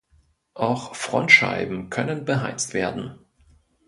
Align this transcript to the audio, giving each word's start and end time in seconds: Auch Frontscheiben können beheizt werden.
Auch 0.55 0.95
Frontscheiben 0.95 1.91
können 1.91 2.25
beheizt 2.25 2.73
werden. 2.73 3.19